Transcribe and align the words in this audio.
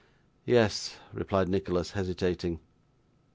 'Yes,' 0.45 0.95
replied 1.13 1.47
Nicholas, 1.47 1.91
hesitating. 1.91 2.59